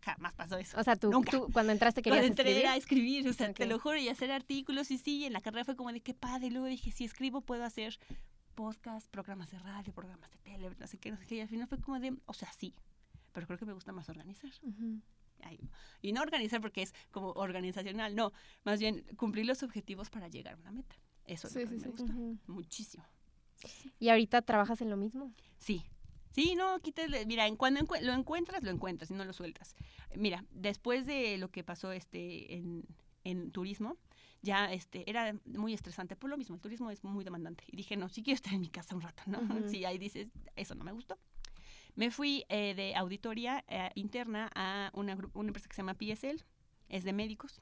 [0.00, 0.80] Jamás pasó eso.
[0.80, 3.78] O sea, tú, tú cuando entraste querías cuando entré a escribir, o sea, te lo
[3.78, 6.50] juro, y hacer artículos, y sí, en la carrera fue como de, qué padre, y
[6.50, 7.98] luego dije, si escribo puedo hacer
[8.58, 11.36] podcast, programas de radio, programas de tele, no sé qué, no sé qué.
[11.36, 12.74] Y al final fue como de, o sea, sí,
[13.32, 14.50] pero creo que me gusta más organizar.
[16.02, 18.32] y no organizar porque es como organizacional, no,
[18.64, 20.96] más bien cumplir los objetivos para llegar a una meta.
[21.24, 22.12] Eso es lo que me gusta
[22.48, 23.04] muchísimo.
[24.00, 25.32] ¿Y ahorita trabajas en lo mismo?
[25.58, 25.84] Sí.
[26.32, 29.76] Sí, no, quítale, mira, en cuando lo encuentras, lo encuentras y no lo sueltas.
[30.16, 32.84] Mira, después de lo que pasó este en,
[33.22, 33.96] en turismo,
[34.42, 37.64] ya este, era muy estresante por lo mismo, el turismo es muy demandante.
[37.68, 39.40] Y dije, no, sí quiero estar en mi casa un rato, ¿no?
[39.68, 41.18] Si ahí dices, eso no me gustó.
[41.94, 46.44] Me fui eh, de auditoría eh, interna a una, una empresa que se llama PSL,
[46.88, 47.60] es de médicos.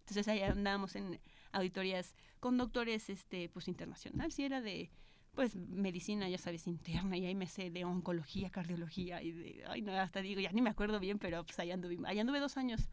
[0.00, 1.20] Entonces ahí andábamos en
[1.52, 4.90] auditorías con doctores este, pues internacional, si era de
[5.32, 9.80] pues medicina, ya sabes, interna, y ahí me sé de oncología, cardiología, y de, ay
[9.80, 12.58] no, hasta digo, ya ni me acuerdo bien, pero pues ahí anduve, ahí anduve dos
[12.58, 12.90] años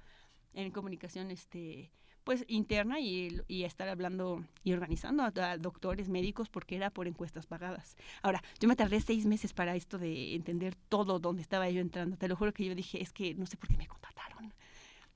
[0.54, 1.92] en comunicación este
[2.30, 7.48] pues interna y, y estar hablando y organizando a, doctores, médicos, porque era por encuestas
[7.48, 7.98] pagadas.
[8.22, 12.18] Ahora, yo me tardé seis meses para esto de entender todo donde estaba yo entrando.
[12.18, 14.54] Te lo juro que yo dije, es que no sé por qué me contrataron.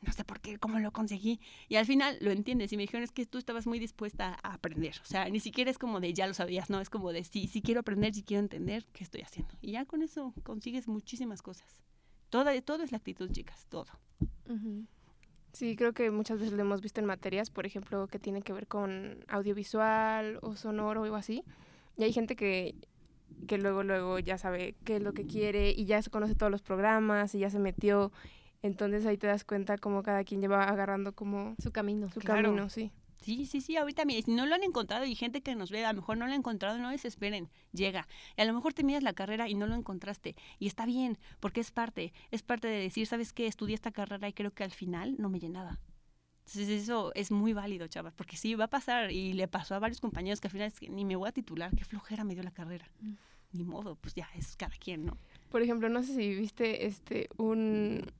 [0.01, 1.39] no sé por qué, cómo lo conseguí.
[1.69, 4.55] Y al final lo entiendes y me dijeron, es que tú estabas muy dispuesta a
[4.55, 4.95] aprender.
[5.03, 7.45] O sea, ni siquiera es como de ya lo sabías, no, es como de sí,
[7.45, 9.53] sí quiero aprender, sí quiero entender qué estoy haciendo.
[9.61, 11.79] Y ya con eso consigues muchísimas cosas.
[12.31, 13.91] Todo, todo es la actitud, chicas, todo.
[15.53, 18.53] Sí, creo que muchas veces lo hemos visto en materias, por ejemplo, que tiene que
[18.53, 21.43] ver con audiovisual o sonoro o algo así.
[21.95, 22.75] Y hay gente que,
[23.47, 26.51] que luego, luego ya sabe qué es lo que quiere y ya se conoce todos
[26.51, 28.11] los programas y ya se metió
[28.63, 32.09] entonces ahí te das cuenta como cada quien lleva agarrando como su camino.
[32.09, 32.91] Su camino, sí.
[33.23, 35.85] Sí, sí, sí, ahorita mira, si no lo han encontrado y gente que nos ve,
[35.85, 38.07] a lo mejor no lo ha encontrado, no desesperen, llega.
[38.35, 40.35] Y a lo mejor te miras la carrera y no lo encontraste.
[40.59, 43.47] Y está bien, porque es parte, es parte de decir, ¿sabes qué?
[43.47, 45.79] Estudié esta carrera y creo que al final no me llenaba.
[46.45, 49.79] Entonces eso es muy válido, chavas, porque sí, va a pasar y le pasó a
[49.79, 52.33] varios compañeros que al final es que ni me voy a titular, qué flojera me
[52.33, 52.91] dio la carrera.
[52.99, 53.13] Mm.
[53.53, 55.17] Ni modo, pues ya es cada quien, ¿no?
[55.49, 58.11] Por ejemplo, no sé si viste este un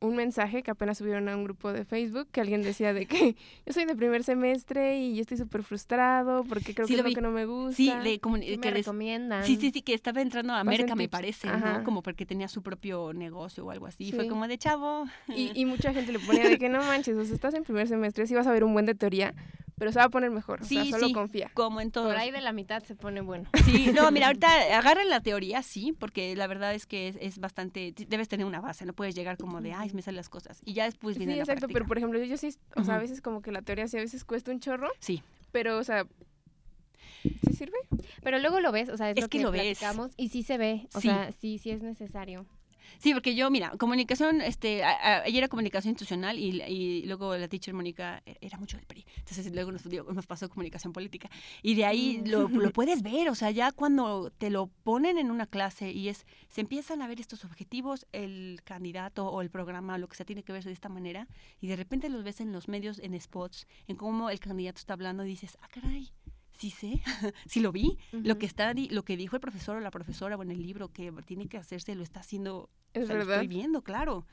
[0.00, 3.36] un mensaje que apenas subieron a un grupo de Facebook que alguien decía de que
[3.66, 7.10] yo soy de primer semestre y yo estoy súper frustrado porque creo que es lo
[7.10, 7.76] que no me gusta.
[7.76, 9.44] Sí, que me recomiendan.
[9.44, 11.84] Sí, sí, sí, que estaba entrando a América, me parece, ¿no?
[11.84, 14.04] Como porque tenía su propio negocio o algo así.
[14.04, 15.04] Y fue como de chavo.
[15.28, 17.88] Y, y mucha gente le ponía de que no manches, o sea, estás en primer
[17.88, 19.34] semestre, sí vas a ver un buen de teoría,
[19.80, 20.62] pero se va a poner mejor.
[20.62, 21.50] Sí, o sea, solo confía.
[21.54, 22.08] Como en todo.
[22.08, 23.48] Por ahí de la mitad se pone bueno.
[23.64, 27.94] Sí, no, mira, ahorita agarren la teoría, sí, porque la verdad es que es, bastante,
[28.06, 30.60] debes tener una base, no puedes llegar como de, ay, me salen las cosas.
[30.66, 33.22] Y ya después viene Sí, exacto, pero por ejemplo, yo, sí, o sea, a veces
[33.22, 34.90] como que la teoría sí a veces cuesta un chorro.
[34.98, 35.22] Sí.
[35.50, 36.06] Pero, o sea,
[37.22, 37.78] ¿sí sirve?
[38.22, 39.80] Pero luego lo ves, o sea, es, lo que, lo ves.
[40.18, 42.44] y sí se ve, o sea, sí, sí es necesario.
[42.98, 47.74] Sí, porque yo, mira, comunicación, este, ayer era comunicación institucional y, y, luego la teacher
[47.74, 49.06] Mónica e, era mucho del PRI.
[49.18, 51.30] Entonces luego nos, nos pasó comunicación política.
[51.62, 55.30] Y de ahí lo, lo, puedes ver, o sea, ya cuando te lo ponen en
[55.30, 59.98] una clase y es, se empiezan a ver estos objetivos, el candidato o el programa,
[59.98, 61.28] lo que se tiene que ver de esta manera,
[61.60, 64.94] y de repente los ves en los medios, en spots, en cómo el candidato está
[64.94, 66.10] hablando y dices, ah, caray,
[66.60, 67.00] sí sé,
[67.46, 70.42] sí lo vi, lo que está lo que dijo el profesor o la profesora o
[70.42, 73.26] en el libro que tiene que hacerse lo está haciendo, es verdad.
[73.26, 74.26] lo estoy viendo, claro.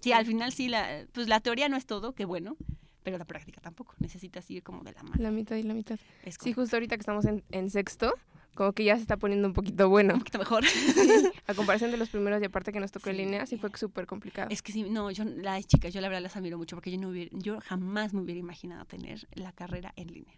[0.00, 2.56] Sí, al final sí la pues la teoría no es todo, qué bueno,
[3.02, 5.16] pero la práctica tampoco, necesitas ir como de la mano.
[5.18, 5.98] La mitad y la mitad.
[6.40, 8.14] sí, justo ahorita que estamos en, en, sexto,
[8.54, 10.14] como que ya se está poniendo un poquito bueno.
[10.14, 10.64] Un poquito mejor.
[11.46, 14.06] a comparación de los primeros y aparte que nos tocó en línea, sí fue súper
[14.06, 14.48] complicado.
[14.50, 16.98] Es que sí, no, yo, las chicas, yo la verdad las admiro mucho porque yo
[16.98, 20.34] no hubiera, yo jamás me hubiera imaginado tener la carrera en línea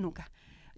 [0.00, 0.30] nunca.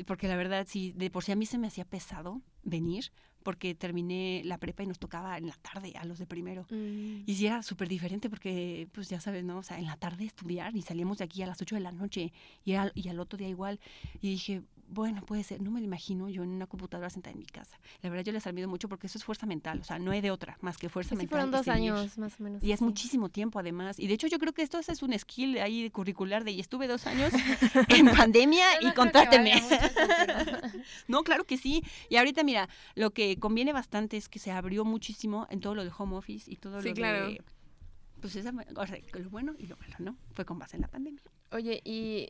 [0.07, 3.75] Porque la verdad, sí, de por sí a mí se me hacía pesado venir, porque
[3.75, 6.67] terminé la prepa y nos tocaba en la tarde a los de primero.
[6.71, 7.25] Mm.
[7.27, 9.59] Y sí era súper diferente porque, pues ya sabes, ¿no?
[9.59, 11.93] O sea, en la tarde estudiar y salíamos de aquí a las 8 de la
[11.93, 12.33] noche
[12.65, 13.81] y, y al otro día igual.
[14.21, 17.39] Y dije, bueno, puede ser, no me lo imagino yo en una computadora sentada en
[17.39, 17.79] mi casa.
[18.03, 20.21] La verdad yo les admiro mucho porque eso es fuerza mental, o sea, no hay
[20.21, 21.31] de otra más que fuerza mental.
[21.31, 22.63] fueron dos años más o menos.
[22.63, 23.99] Y es muchísimo tiempo además.
[23.99, 26.89] Y de hecho yo creo que esto es un skill ahí curricular de, y estuve
[26.89, 27.33] dos años
[27.89, 29.63] en pandemia y contráteme.
[31.09, 31.83] no, claro que sí.
[32.11, 35.85] Y ahorita mira, lo que conviene bastante es que se abrió muchísimo en todo lo
[35.85, 37.29] de home office y todo lo claro.
[37.29, 37.43] de...
[38.21, 40.17] Pues esa, o sea, lo bueno y lo malo, ¿no?
[40.35, 41.23] Fue con base en la pandemia.
[41.51, 42.29] Oye, y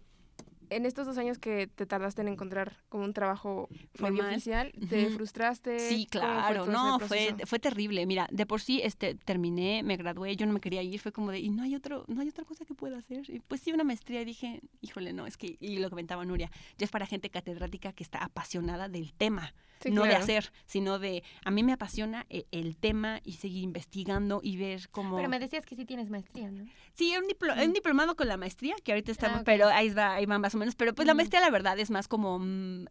[0.76, 5.10] en estos dos años que te tardaste en encontrar como un trabajo medio oficial, ¿te
[5.10, 5.78] frustraste?
[5.78, 8.06] Sí, claro, no, fue, fue terrible.
[8.06, 11.30] Mira, de por sí este, terminé, me gradué, yo no me quería ir, fue como
[11.30, 13.28] de, y no hay, otro, no hay otra cosa que pueda hacer.
[13.28, 16.50] Y pues sí, una maestría, y dije, híjole, no, es que, y lo comentaba Nuria,
[16.78, 19.54] ya es para gente catedrática que está apasionada del tema
[19.90, 24.40] no de hacer, sino de, a mí me apasiona eh, el, tema y seguir investigando
[24.42, 25.16] y ver cómo...
[25.16, 26.64] Pero me decías que sí tienes maestría, ¿no?
[26.94, 27.24] Sí, un,
[27.60, 30.54] un diplomado con la maestría, que ahorita estamos, ah, pero ahí va, ahí va más
[30.54, 32.38] o menos, pero pues la maestría la verdad es más como...
[32.38, 32.86] Mm,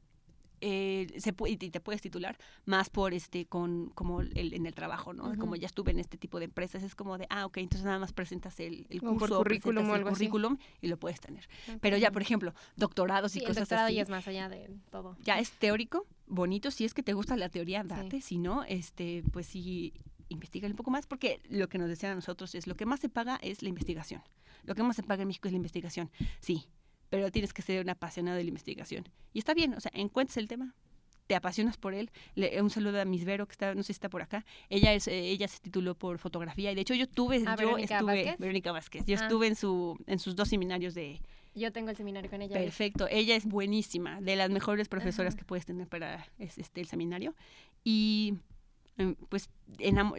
[0.63, 5.11] eh, se y te puedes titular más por este con como el, en el trabajo
[5.11, 7.83] no como ya estuve en este tipo de empresas es como de ah ok entonces
[7.83, 11.97] nada más presentas el, el curso currículum o el currículum y lo puedes tener pero
[11.97, 15.17] ya por ejemplo doctorados y cosas el doctorado ya es más allá de todo.
[15.23, 19.23] ya es teórico bonito, si es que te gusta la teoría, date, si no, este,
[19.31, 19.93] pues sí,
[20.29, 22.99] investiga un poco más, porque lo que nos decían a nosotros es, lo que más
[22.99, 24.23] se paga es la investigación.
[24.63, 26.67] Lo que más se paga en México es la investigación, sí,
[27.11, 29.03] pero tienes que ser un apasionado de la investigación.
[29.33, 30.73] Y está bien, o sea, encuentres el tema,
[31.27, 32.09] te apasionas por él.
[32.35, 34.45] Le, un saludo a Miss Vero, que está, no sé si está por acá.
[34.69, 37.67] Ella es, eh, ella se tituló por fotografía y de hecho yo tuve, ah, yo
[37.67, 38.39] Verónica estuve, Vázquez?
[38.39, 39.23] Verónica Vázquez, yo ah.
[39.23, 41.19] estuve en su, en sus dos seminarios de,
[41.53, 42.53] yo tengo el seminario con ella.
[42.53, 47.35] Perfecto, ella es buenísima, de las mejores profesoras que puedes tener para este, el seminario.
[47.83, 48.35] Y
[49.29, 49.49] pues,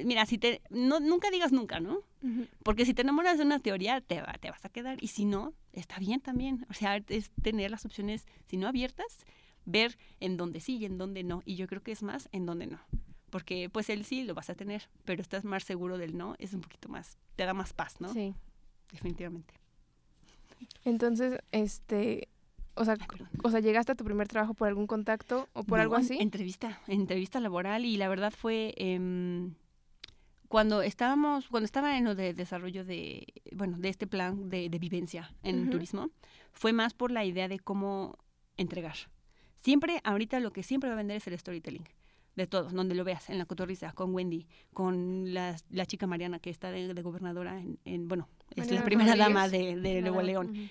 [0.05, 2.01] mira, si te, no, nunca digas nunca, ¿no?
[2.63, 5.03] Porque si te enamoras de una teoría, te, te vas a quedar.
[5.03, 6.67] Y si no, está bien también.
[6.71, 9.27] O sea, es tener las opciones, si no abiertas,
[9.65, 11.43] ver en dónde sí y en dónde no.
[11.45, 12.81] Y yo creo que es más en dónde no.
[13.31, 16.53] Porque pues el sí lo vas a tener, pero estás más seguro del no, es
[16.53, 18.13] un poquito más, te da más paz, ¿no?
[18.13, 18.35] Sí.
[18.93, 19.55] definitivamente.
[20.85, 22.29] Entonces, este,
[22.75, 22.97] o sea,
[23.43, 26.19] o sea, ¿llegaste a tu primer trabajo por algún contacto o por algo así?
[26.21, 29.55] Entrevista, entrevista laboral y la verdad fue em,
[30.49, 35.35] cuando estábamos, cuando estaba en lo de desarrollo de, bueno, de este plan de, vivencia
[35.43, 36.11] en turismo,
[36.53, 38.19] fue más por la idea de cómo
[38.57, 38.97] entregar.
[39.57, 41.85] Siempre, ahorita lo que siempre va a vender es el storytelling
[42.37, 46.39] de todo, donde lo veas, en la cotorriza, con Wendy, con la, la chica Mariana
[46.39, 50.71] que está de, gobernadora en, bueno, es la primera dama de, de Nuevo León.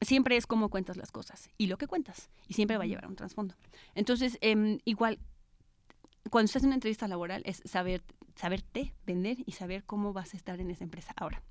[0.00, 3.06] Siempre es cómo cuentas las cosas y lo que cuentas, y siempre va a llevar
[3.06, 3.54] un trasfondo.
[3.94, 5.18] Entonces, em, igual,
[6.30, 8.02] cuando estás en una entrevista laboral es saber,
[8.34, 11.12] saberte vender y saber cómo vas a estar en esa empresa.
[11.16, 11.42] Ahora,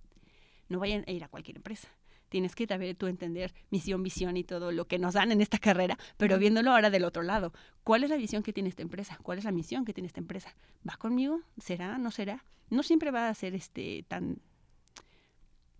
[0.68, 1.90] no vayan a ir a cualquier empresa
[2.30, 5.58] tienes que saber tú entender misión, visión y todo lo que nos dan en esta
[5.58, 7.52] carrera, pero viéndolo ahora del otro lado.
[7.84, 9.18] ¿Cuál es la visión que tiene esta empresa?
[9.22, 10.56] ¿Cuál es la misión que tiene esta empresa?
[10.88, 11.42] ¿Va conmigo?
[11.58, 11.98] ¿Será?
[11.98, 12.46] ¿No será?
[12.70, 14.38] No siempre va a ser este tan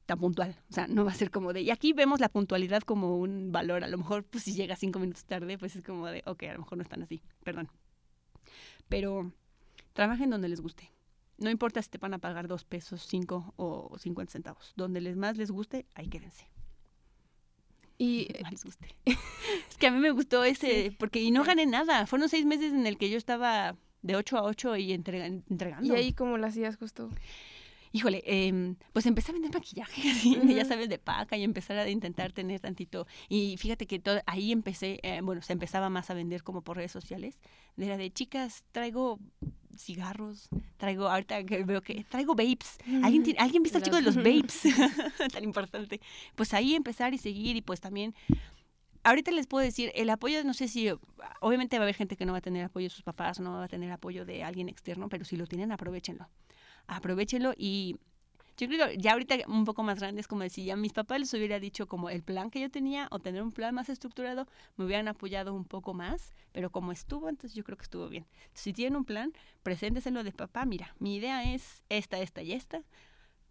[0.10, 2.82] tan puntual, o sea, no va a ser como de, y aquí vemos la puntualidad
[2.82, 6.08] como un valor, a lo mejor pues si llega cinco minutos tarde, pues es como
[6.08, 7.70] de, ok, a lo mejor no están así, perdón.
[8.88, 9.32] Pero
[9.94, 10.92] trabajen donde les guste,
[11.38, 14.74] no importa si te van a pagar dos pesos, cinco o cincuenta centavos.
[14.76, 16.48] Donde les más les guste, ahí quédense.
[18.00, 18.96] Y les guste.
[19.70, 22.08] es que a mí me gustó ese, porque y no gané nada.
[22.08, 25.46] Fueron seis meses en el que yo estaba de ocho a ocho y entregando.
[25.82, 27.10] ¿Y ahí cómo lo hacías justo?
[27.92, 31.90] Híjole, eh, pues empecé a vender maquillaje, así, ya sabes, de paca y empezar a
[31.90, 33.08] intentar tener tantito.
[33.28, 36.78] Y fíjate que todo, ahí empecé, eh, bueno, se empezaba más a vender como por
[36.78, 37.40] redes sociales.
[37.78, 39.20] Era de chicas, traigo
[39.78, 42.78] cigarros, traigo, ahorita que veo que traigo vapes.
[43.04, 44.64] ¿Alguien, tiene, ¿alguien viste al chico de los vapes?
[45.32, 46.02] Tan importante.
[46.36, 48.14] Pues ahí empezar y seguir y pues también
[49.04, 50.90] ahorita les puedo decir, el apoyo, no sé si,
[51.40, 53.54] obviamente va a haber gente que no va a tener apoyo de sus papás, no
[53.54, 56.28] va a tener apoyo de alguien externo, pero si lo tienen, aprovechenlo
[56.90, 57.98] aprovechelo y
[58.58, 61.20] yo creo que ya ahorita un poco más grande es como decir, ya mis papás
[61.20, 64.48] les hubiera dicho como el plan que yo tenía o tener un plan más estructurado,
[64.76, 68.26] me hubieran apoyado un poco más, pero como estuvo, entonces yo creo que estuvo bien.
[68.54, 69.32] si tienen un plan,
[69.64, 72.84] presénteselo de papá, mira, mi idea es esta, esta y esta.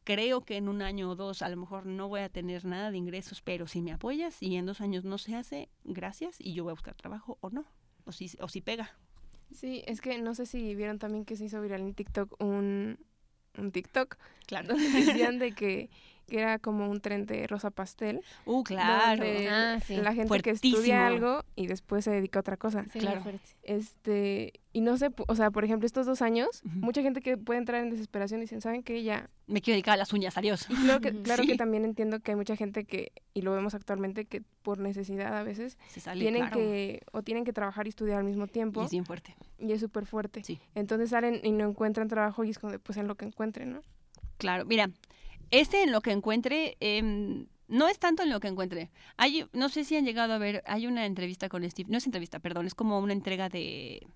[0.05, 2.91] Creo que en un año o dos a lo mejor no voy a tener nada
[2.91, 6.53] de ingresos, pero si me apoyas y en dos años no se hace, gracias y
[6.53, 7.65] yo voy a buscar trabajo o no,
[8.05, 8.95] o si, o si pega.
[9.53, 12.99] Sí, es que no sé si vieron también que se hizo viral en TikTok un,
[13.59, 14.17] un TikTok.
[14.47, 14.69] Claro.
[14.69, 15.91] Donde decían de que,
[16.29, 18.21] que, era como un tren de rosa pastel.
[18.45, 19.25] Uh, claro.
[19.51, 22.85] Ah, la gente que estudia algo y después se dedica a otra cosa.
[22.93, 23.23] claro.
[23.63, 27.59] Este, y no sé, o sea, por ejemplo, estos dos años, mucha gente que puede
[27.59, 29.03] entrar en desesperación y dicen, ¿saben qué?
[29.03, 29.29] Ya...
[29.47, 30.67] Me quiero dedicar a las uñas, adiós.
[30.69, 33.75] Y claro que, claro que también entiendo que hay mucha gente que, y lo vemos
[33.75, 35.79] actualmente, que por necesidad a veces
[36.15, 38.83] tienen que, o tienen que trabajar y estudiar al mismo tiempo.
[38.83, 39.35] Y es bien fuerte.
[39.59, 40.45] Y es súper fuerte.
[40.45, 40.61] Sí.
[40.75, 43.81] Entonces salen y no encuentran trabajo y es como, pues en lo que encuentren, ¿no?
[44.37, 44.91] Claro, mira,
[45.51, 46.77] ese en lo que encuentre...
[46.81, 48.91] Eh, no es tanto en lo que encuentre.
[49.19, 52.07] Hay, no sé si han llegado a ver, hay una entrevista con Steve, no es
[52.07, 54.07] entrevista, perdón, es como una entrega de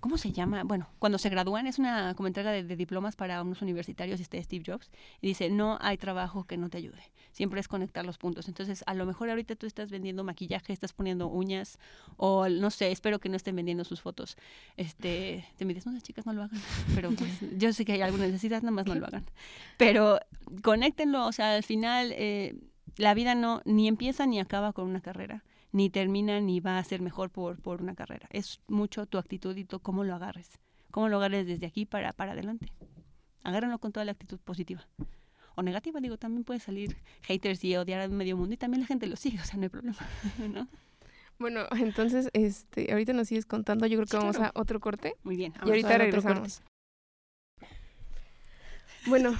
[0.00, 0.62] ¿Cómo se llama?
[0.62, 4.62] Bueno, cuando se gradúan es una como entrega de, diplomas para unos universitarios, este Steve
[4.64, 8.46] Jobs, y dice, no hay trabajo que no te ayude, siempre es conectar los puntos.
[8.46, 11.80] Entonces, a lo mejor ahorita tú estás vendiendo maquillaje, estás poniendo uñas,
[12.16, 14.36] o no sé, espero que no estén vendiendo sus fotos.
[14.76, 16.60] Este, te me dices, no, chicas, no lo hagan,
[16.94, 19.24] pero pues, yo sé que hay alguna necesidad, nada más no lo hagan.
[19.78, 20.20] Pero
[20.62, 22.12] conéctenlo, o sea, al final...
[22.14, 22.56] Eh,
[22.96, 26.84] la vida no ni empieza ni acaba con una carrera ni termina ni va a
[26.84, 28.28] ser mejor por, por una carrera.
[28.30, 30.58] Es mucho tu actitud y tú cómo lo agarres.
[30.90, 32.72] Cómo lo agarres desde aquí para, para adelante.
[33.44, 34.86] Agárrenlo con toda la actitud positiva.
[35.54, 38.86] O negativa, digo, también puede salir haters y odiar a medio mundo y también la
[38.86, 39.98] gente lo sigue, o sea, no hay problema,
[40.54, 40.68] ¿no?
[41.38, 45.14] Bueno, entonces, este, ahorita nos sigues contando, yo creo que vamos a otro corte.
[45.22, 45.52] Muy bien.
[45.64, 46.62] Y ahorita regresamos.
[49.08, 49.34] Bueno,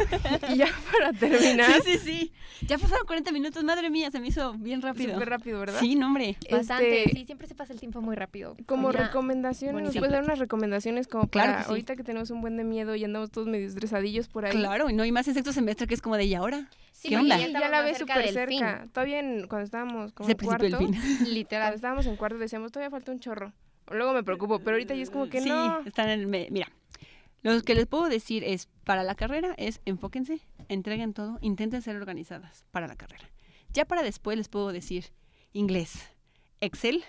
[0.49, 1.83] y ya para terminar.
[1.83, 2.33] Sí, sí, sí.
[2.67, 5.15] Ya pasaron 40 minutos, madre mía, se me hizo bien rápido.
[5.15, 5.79] Súper rápido, ¿verdad?
[5.81, 6.37] Sí, no, hombre.
[6.51, 8.57] Bastante, este, sí, siempre se pasa el tiempo muy rápido.
[8.67, 12.65] Como recomendaciones, ¿nos puedes dar unas recomendaciones como para ahorita que tenemos un buen de
[12.65, 14.53] miedo y andamos todos medio estresadillos por ahí?
[14.53, 16.69] Claro, y no, hay más en sexto semestre que es como de, ¿y ahora?
[17.03, 17.39] ¿Qué onda?
[17.39, 18.89] Ya, la ves súper cerca.
[18.93, 20.79] Todavía cuando estábamos como en cuarto,
[21.27, 23.53] literal, cuando estábamos en cuarto decíamos, todavía falta un chorro.
[23.91, 25.81] Luego me preocupo, pero ahorita ya es como que no.
[25.83, 26.51] Sí, están en el...
[26.51, 26.71] Mira,
[27.43, 31.97] lo que les puedo decir es, para la carrera es enfóquense, entreguen todo, intenten ser
[31.97, 33.31] organizadas para la carrera.
[33.73, 35.07] Ya para después les puedo decir
[35.53, 36.09] inglés,
[36.61, 37.05] Excel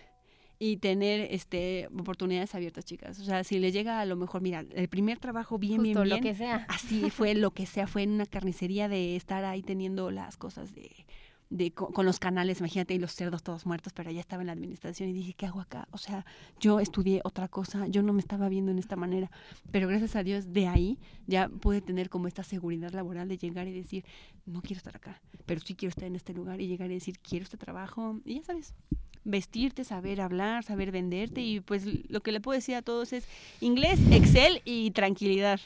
[0.59, 3.19] y tener este oportunidades abiertas, chicas.
[3.19, 6.09] O sea, si les llega a lo mejor, mira, el primer trabajo bien, bien, bien.
[6.09, 6.65] lo que sea.
[6.67, 10.75] Así fue lo que sea, fue en una carnicería de estar ahí teniendo las cosas
[10.75, 11.05] de
[11.49, 14.53] de, con, los canales, imagínate, y los cerdos todos muertos, pero ya estaba en la
[14.53, 15.87] administración y dije, ¿qué hago acá?
[15.91, 16.25] O sea,
[16.59, 19.31] yo estudié otra cosa, yo no me estaba viendo en esta manera,
[19.71, 23.67] pero gracias a Dios de ahí ya pude tener como esta seguridad laboral de llegar
[23.67, 24.05] y decir,
[24.45, 27.17] no quiero estar acá, pero sí quiero estar en este lugar y llegar y decir,
[27.19, 28.75] quiero este trabajo, y ya sabes,
[29.23, 33.27] vestirte, saber hablar, saber venderte y pues lo que le puedo decir a todos es
[33.61, 35.59] inglés, Excel y tranquilidad.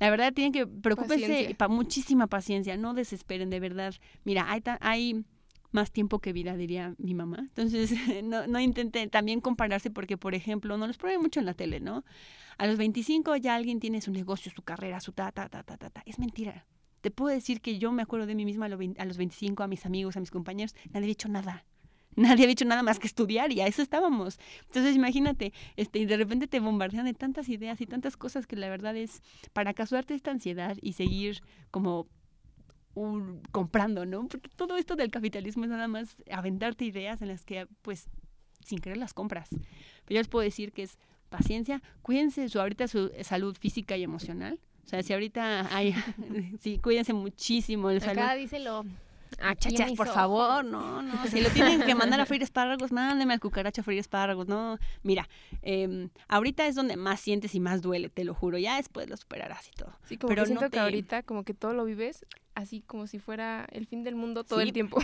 [0.00, 3.94] La verdad tienen que preocupense para muchísima paciencia, no desesperen de verdad.
[4.24, 5.24] Mira, hay, hay
[5.72, 7.38] más tiempo que vida, diría mi mamá.
[7.38, 7.92] Entonces,
[8.24, 11.80] no, no intenten también compararse porque, por ejemplo, no los prueben mucho en la tele,
[11.80, 12.04] ¿no?
[12.58, 15.76] A los 25 ya alguien tiene su negocio, su carrera, su ta, ta, ta, ta,
[15.76, 16.02] ta, ta.
[16.06, 16.66] Es mentira.
[17.02, 19.86] Te puedo decir que yo me acuerdo de mí misma a los 25, a mis
[19.86, 21.64] amigos, a mis compañeros, nadie había hecho nada
[22.16, 24.38] nadie había hecho nada más que estudiar y a eso estábamos.
[24.66, 28.56] Entonces imagínate, este, y de repente te bombardean de tantas ideas y tantas cosas que
[28.56, 32.08] la verdad es para casuarte esta ansiedad y seguir como
[32.94, 34.26] un, comprando, ¿no?
[34.26, 38.08] Porque todo esto del capitalismo es nada más aventarte ideas en las que pues
[38.64, 39.50] sin querer las compras.
[39.50, 40.98] Pero yo les puedo decir que es
[41.28, 44.58] paciencia, cuídense su ahorita su salud física y emocional.
[44.84, 45.94] O sea, si ahorita hay,
[46.60, 47.90] sí, cuídense muchísimo.
[47.90, 48.84] El Acá díselo.
[49.40, 51.12] Ah, chachas, por favor, no, no.
[51.30, 54.48] Si lo tienen que mandar a freír espárragos, mándeme al cucaracho a freír espárragos.
[54.48, 55.28] No, mira,
[55.62, 58.58] eh, ahorita es donde más sientes y más duele, te lo juro.
[58.58, 59.92] Ya después lo superarás y todo.
[60.08, 62.24] Sí, como Pero que siento que ahorita como que todo lo vives
[62.56, 64.98] así como si fuera el fin del mundo todo el tiempo.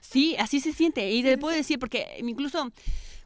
[0.00, 1.10] Sí, así se siente.
[1.10, 2.70] Y te puedo decir, porque incluso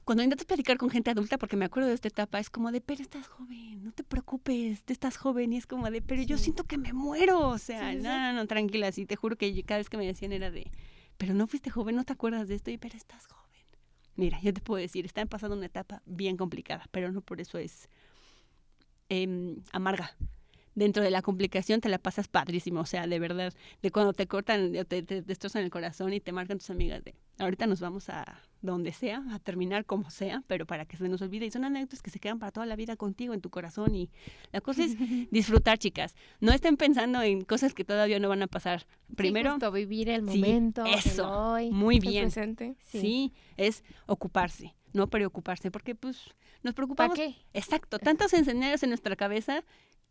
[0.07, 2.81] cuando intentas platicar con gente adulta, porque me acuerdo de esta etapa, es como de,
[2.81, 5.53] pero estás joven, no te preocupes, te estás joven.
[5.53, 7.49] Y es como de, pero yo siento que me muero.
[7.49, 10.31] O sea, no, no, no, tranquila, sí, te juro que cada vez que me decían
[10.31, 10.71] era de,
[11.19, 13.65] pero no fuiste joven, no te acuerdas de esto, y pero estás joven.
[14.15, 17.59] Mira, yo te puedo decir, están pasando una etapa bien complicada, pero no por eso
[17.59, 17.89] es
[19.09, 20.17] em, amarga
[20.77, 24.29] dentro de la complicación te la pasas padrísimo, o sea, de verdad, de cuando te
[24.29, 28.09] cortan, te, te destrozan el corazón y te marcan tus amigas de, ahorita nos vamos
[28.09, 31.47] a donde sea, a terminar como sea, pero para que se nos olvide.
[31.47, 33.95] Y son anécdotas que se quedan para toda la vida contigo, en tu corazón.
[33.95, 34.11] Y
[34.53, 34.97] la cosa es
[35.31, 36.15] disfrutar, chicas.
[36.41, 38.87] No estén pensando en cosas que todavía no van a pasar.
[39.15, 40.85] Primero, vivir el momento.
[40.85, 42.31] eso, muy bien.
[42.81, 43.33] Sí.
[43.57, 47.17] es ocuparse, no preocuparse, porque pues nos preocupamos.
[47.17, 47.37] ¿Para qué?
[47.55, 49.63] Exacto, tantos escenarios en nuestra cabeza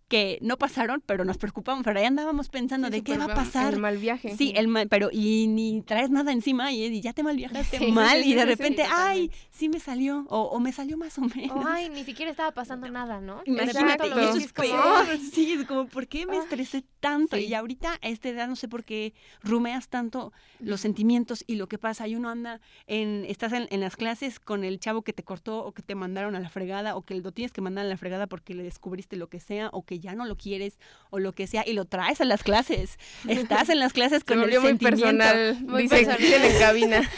[0.07, 3.73] que no pasaron, pero nos preocupamos, pero ahí andábamos pensando de qué va a pasar.
[3.73, 4.35] El mal viaje.
[4.37, 8.23] Sí, el mal, pero y ni traes nada encima y, ya te mal viajaste mal
[8.23, 11.65] y de repente, ay, sí me salió o, o, me salió más o menos.
[11.65, 13.41] ay, ni siquiera estaba pasando nada, ¿no?
[13.45, 15.05] Imagínate, y eso es peor.
[15.33, 17.37] Sí, es como, ¿por qué me estresé tanto?
[17.37, 21.67] Y ahorita a esta edad no sé por qué rumeas tanto los sentimientos y lo
[21.67, 22.07] que pasa.
[22.07, 25.65] Y uno anda en, estás en, en, las clases con el chavo que te cortó
[25.65, 27.97] o que te mandaron a la fregada o que lo tienes que mandar a la
[27.97, 30.79] fregada porque le descubriste lo que sea o que ya no lo quieres
[31.09, 32.97] o lo que sea y lo traes a las clases.
[33.27, 36.21] Estás en las clases con el muy personal, muy personal.
[36.21, 37.09] en cabina.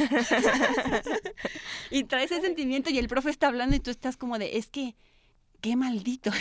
[1.91, 4.67] y traes ese sentimiento y el profe está hablando y tú estás como de, es
[4.67, 4.95] que
[5.61, 6.31] qué maldito,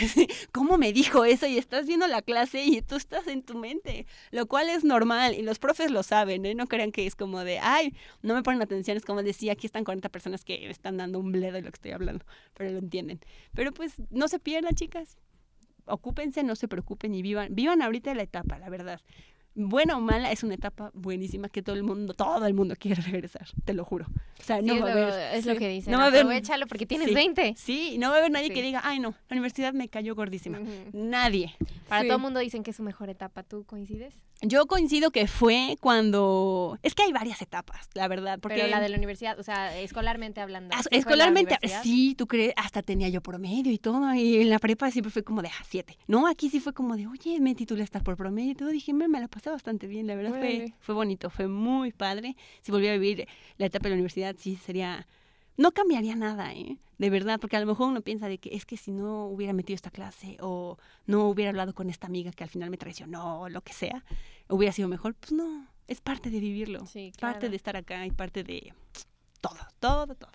[0.51, 1.47] ¿cómo me dijo eso?
[1.47, 5.33] Y estás viendo la clase y tú estás en tu mente, lo cual es normal
[5.33, 6.55] y los profes lo saben, ¿eh?
[6.55, 9.65] no crean que es como de, ay, no me ponen atención, es como decía, aquí
[9.65, 12.79] están 40 personas que están dando un bledo de lo que estoy hablando, pero lo
[12.79, 13.19] entienden.
[13.53, 15.17] Pero pues no se pierdan, chicas,
[15.87, 19.01] ocúpense, no se preocupen y vivan, vivan ahorita la etapa, la verdad.
[19.59, 23.01] Buena o mala, es una etapa buenísima que todo el mundo, todo el mundo quiere
[23.01, 24.05] regresar, te lo juro.
[24.39, 25.35] O sea, no va a haber.
[25.35, 25.91] Es lo que dicen.
[25.91, 27.55] No va a haber, Aprovechalo porque tienes 20.
[27.57, 30.59] Sí, no va a haber nadie que diga, ay, no, la universidad me cayó gordísima.
[30.93, 31.55] Nadie.
[31.89, 33.43] Para todo el mundo dicen que es su mejor etapa.
[33.43, 34.13] ¿Tú coincides?
[34.41, 36.77] Yo coincido que fue cuando...
[36.83, 38.37] Es que hay varias etapas, la verdad.
[38.39, 38.57] Porque...
[38.57, 40.75] Pero la de la universidad, o sea, escolarmente hablando.
[40.91, 45.11] escolarmente, sí, tú crees, hasta tenía yo promedio y todo, y en la prepa siempre
[45.11, 45.97] fue como de, ah, siete.
[46.07, 48.69] No, aquí sí fue como de, oye, me titulé hasta por promedio y todo.
[48.69, 52.35] Dije, me, me la pasé bastante bien, la verdad fue, fue bonito, fue muy padre.
[52.61, 55.07] Si volviera a vivir la etapa de la universidad, sí sería
[55.57, 56.77] no cambiaría nada, ¿eh?
[56.99, 59.53] De verdad, porque a lo mejor uno piensa de que es que si no hubiera
[59.53, 63.41] metido esta clase o no hubiera hablado con esta amiga que al final me traicionó
[63.41, 64.03] o lo que sea,
[64.49, 65.15] hubiera sido mejor.
[65.15, 68.73] Pues no, es parte de vivirlo, sí, parte de estar acá y parte de
[69.41, 70.31] todo, todo, todo.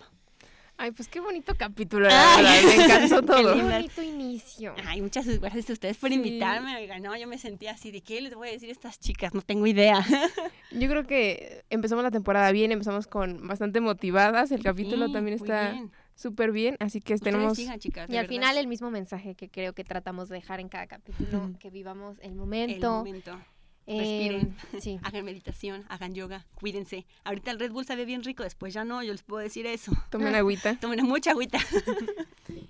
[0.76, 3.54] Ay, pues qué bonito capítulo, me encantó todo.
[3.54, 4.74] Qué bonito inicio.
[4.86, 6.76] Ay, muchas gracias a ustedes por invitarme.
[6.76, 9.32] Oiga, no, yo me sentía así, ¿de qué les voy a decir a estas chicas?
[9.34, 10.04] No tengo idea.
[10.72, 14.50] Yo creo que empezamos la temporada bien, empezamos con bastante motivadas.
[14.50, 15.76] El capítulo también está
[16.14, 17.58] súper bien, así que tenemos...
[17.78, 20.86] chicas, y al final el mismo mensaje que creo que tratamos de dejar en cada
[20.86, 22.86] capítulo, que vivamos el momento.
[22.86, 23.38] El momento
[23.86, 27.04] Respiren, em, hagan meditación, hagan yoga, cuídense.
[27.24, 29.92] Ahorita el Red Bull sabe bien rico, después ya no, yo les puedo decir eso.
[30.10, 30.76] Tomen agüita.
[30.80, 31.58] Tomen mucha agüita.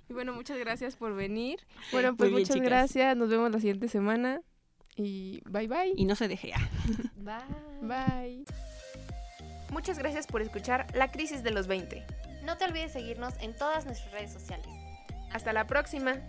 [0.09, 1.59] y bueno, muchas gracias por venir.
[1.91, 4.41] Bueno, pues muchas gracias, nos vemos la siguiente semana
[4.95, 5.93] y bye bye.
[5.95, 6.69] Y no se deje ya.
[7.15, 7.35] Bye.
[7.81, 8.45] Bye.
[9.71, 12.05] Muchas gracias por escuchar La Crisis de los 20.
[12.43, 14.67] No te olvides seguirnos en todas nuestras redes sociales.
[15.31, 16.21] Hasta la próxima.